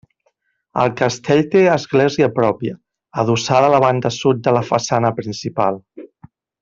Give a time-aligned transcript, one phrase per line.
[0.83, 2.79] El castell té església pròpia,
[3.25, 5.79] adossada a la banda sud de la façana principal.